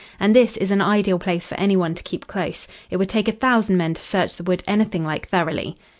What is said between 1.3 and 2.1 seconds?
for any one to